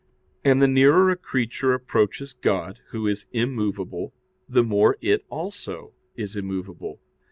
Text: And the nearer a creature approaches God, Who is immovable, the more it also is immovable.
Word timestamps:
And 0.43 0.59
the 0.63 0.67
nearer 0.67 1.11
a 1.11 1.15
creature 1.15 1.75
approaches 1.75 2.33
God, 2.33 2.79
Who 2.89 3.05
is 3.05 3.27
immovable, 3.33 4.15
the 4.49 4.63
more 4.63 4.97
it 4.99 5.23
also 5.29 5.93
is 6.15 6.35
immovable. 6.35 6.99